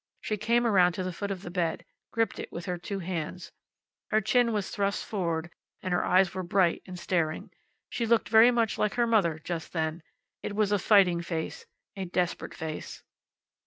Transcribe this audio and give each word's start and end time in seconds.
She 0.19 0.35
came 0.35 0.65
around 0.65 0.93
to 0.93 1.03
the 1.03 1.13
foot 1.13 1.29
of 1.29 1.43
the 1.43 1.51
bed, 1.51 1.81
and 1.81 1.85
gripped 2.11 2.39
it 2.39 2.51
with 2.51 2.65
her 2.65 2.79
two 2.79 2.97
hands. 2.97 3.51
Her 4.09 4.19
chin 4.19 4.51
was 4.51 4.71
thrust 4.71 5.05
forward, 5.05 5.51
and 5.83 5.93
her 5.93 6.03
eyes 6.03 6.33
were 6.33 6.41
bright 6.41 6.81
and 6.87 6.97
staring. 6.97 7.51
She 7.87 8.07
looked 8.07 8.27
very 8.27 8.49
much 8.49 8.79
like 8.79 8.95
her 8.95 9.05
mother, 9.05 9.37
just 9.37 9.73
then. 9.73 10.01
It 10.41 10.55
was 10.55 10.71
a 10.71 10.79
fighting 10.79 11.21
face. 11.21 11.67
A 11.95 12.05
desperate 12.05 12.55
face. 12.55 13.03